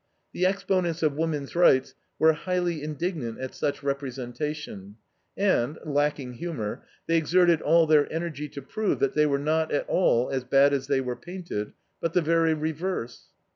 The 0.33 0.47
exponents 0.47 1.03
of 1.03 1.13
woman's 1.13 1.55
rights 1.55 1.93
were 2.17 2.33
highly 2.33 2.81
indignant 2.81 3.39
at 3.39 3.53
such 3.53 3.83
representation, 3.83 4.95
and, 5.37 5.77
lacking 5.85 6.33
humor, 6.33 6.83
they 7.05 7.17
exerted 7.17 7.61
all 7.61 7.85
their 7.85 8.11
energy 8.11 8.49
to 8.49 8.63
prove 8.63 8.97
that 8.97 9.13
they 9.13 9.27
were 9.27 9.37
not 9.37 9.71
at 9.71 9.85
all 9.87 10.31
as 10.31 10.43
bad 10.43 10.73
as 10.73 10.87
they 10.87 11.01
were 11.01 11.15
painted, 11.15 11.73
but 11.99 12.13
the 12.13 12.21
very 12.23 12.55
reverse. 12.55 13.27